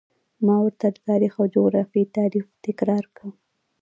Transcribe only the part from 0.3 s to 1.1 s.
ما ورته د